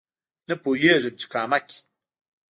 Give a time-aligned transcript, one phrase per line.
[0.47, 1.77] نه پوهېږم چې کامه کې